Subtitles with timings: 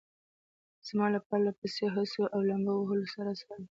[0.87, 3.59] زما له پرله پسې هڅو او لامبو وهلو سره سره.